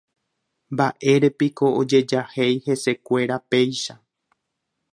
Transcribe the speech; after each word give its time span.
Mbaʼérepiko 0.73 1.65
ojejahéi 1.79 2.55
hesekuéra 2.65 3.37
péicha. 3.49 3.93